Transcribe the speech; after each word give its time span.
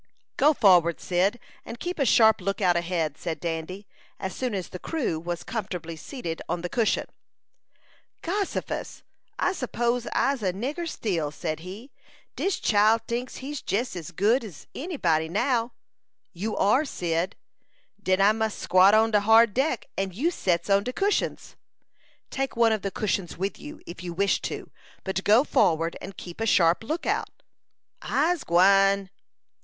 "Go 0.35 0.53
forward, 0.55 0.99
Cyd, 0.99 1.39
and 1.63 1.79
keep 1.79 1.99
a 1.99 2.07
sharp 2.07 2.41
lookout 2.41 2.75
ahead," 2.75 3.19
said 3.19 3.39
Dandy, 3.39 3.87
as 4.19 4.33
soon 4.35 4.55
as 4.55 4.69
the 4.69 4.79
"crew" 4.79 5.19
was 5.19 5.43
comfortably 5.43 5.95
seated 5.95 6.41
on 6.49 6.61
the 6.61 6.69
cushion. 6.69 7.05
"Gossifus! 8.23 9.03
I 9.37 9.51
suppose 9.53 10.07
I'se 10.11 10.41
a 10.41 10.53
nigger 10.53 10.89
still," 10.89 11.29
said 11.29 11.59
he. 11.59 11.91
"Dis 12.35 12.59
chile 12.59 12.97
tinks 13.05 13.35
he's 13.45 13.61
jes 13.69 13.95
as 13.95 14.09
good's 14.09 14.65
any 14.73 14.97
body 14.97 15.29
now." 15.29 15.73
"You 16.33 16.57
are, 16.57 16.83
Cyd." 16.83 17.35
"Den 18.01 18.21
I 18.21 18.31
mus 18.31 18.55
squat 18.55 18.95
on 18.95 19.11
de 19.11 19.19
hard 19.19 19.53
deck, 19.53 19.85
and 19.95 20.15
you 20.15 20.31
sets 20.31 20.67
on 20.67 20.83
de 20.83 20.93
cushions." 20.93 21.55
"Take 22.31 22.55
one 22.55 22.71
of 22.71 22.81
the 22.81 22.89
cushions 22.89 23.37
with 23.37 23.59
you, 23.59 23.79
if 23.85 24.01
you 24.01 24.13
wish 24.13 24.41
to; 24.41 24.71
but 25.03 25.23
go 25.23 25.43
forward 25.43 25.95
and 26.01 26.17
keep 26.17 26.41
a 26.41 26.47
sharp 26.47 26.81
lookout." 26.83 27.29
"I'se 28.01 28.43
gwine." 28.43 29.11